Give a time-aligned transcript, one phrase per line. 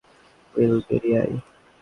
[0.55, 1.35] Will, বেরিয়ে আয়।